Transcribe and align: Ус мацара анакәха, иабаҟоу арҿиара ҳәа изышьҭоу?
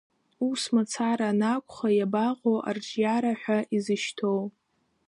Ус 0.47 0.61
мацара 0.73 1.27
анакәха, 1.31 1.89
иабаҟоу 1.99 2.57
арҿиара 2.69 3.31
ҳәа 3.41 3.57
изышьҭоу? 3.75 4.41